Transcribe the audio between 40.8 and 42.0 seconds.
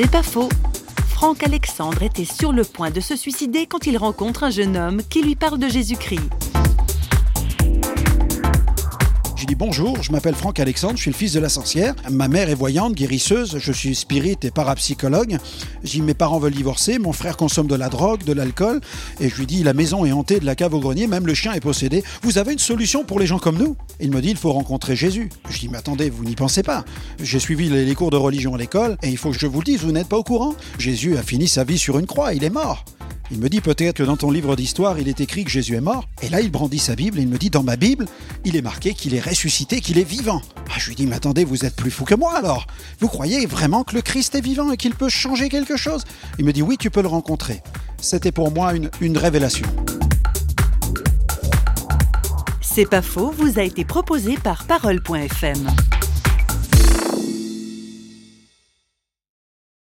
lui dis, mais attendez, vous êtes plus